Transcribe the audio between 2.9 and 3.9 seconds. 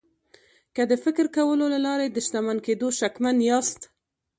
شکمن یاست